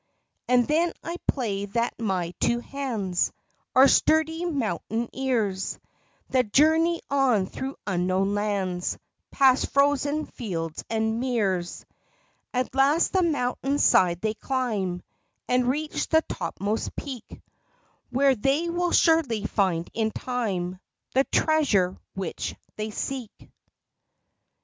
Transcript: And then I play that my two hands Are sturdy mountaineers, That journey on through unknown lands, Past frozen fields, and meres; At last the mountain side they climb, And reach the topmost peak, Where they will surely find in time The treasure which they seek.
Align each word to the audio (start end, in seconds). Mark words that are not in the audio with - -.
And 0.47 0.67
then 0.67 0.93
I 1.03 1.17
play 1.27 1.65
that 1.65 1.93
my 2.01 2.33
two 2.39 2.57
hands 2.57 3.31
Are 3.75 3.87
sturdy 3.87 4.45
mountaineers, 4.45 5.77
That 6.31 6.51
journey 6.51 7.03
on 7.11 7.45
through 7.45 7.75
unknown 7.85 8.33
lands, 8.33 8.97
Past 9.29 9.69
frozen 9.71 10.25
fields, 10.25 10.83
and 10.89 11.19
meres; 11.19 11.85
At 12.51 12.73
last 12.73 13.13
the 13.13 13.21
mountain 13.21 13.77
side 13.77 14.21
they 14.21 14.33
climb, 14.33 15.03
And 15.47 15.67
reach 15.69 16.07
the 16.07 16.23
topmost 16.27 16.95
peak, 16.95 17.39
Where 18.09 18.33
they 18.33 18.71
will 18.71 18.91
surely 18.93 19.45
find 19.45 19.87
in 19.93 20.09
time 20.09 20.79
The 21.13 21.25
treasure 21.25 21.95
which 22.15 22.55
they 22.75 22.89
seek. 22.89 23.51